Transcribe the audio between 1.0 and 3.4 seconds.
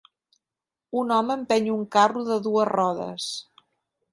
Un home empeny un carro de dues rodes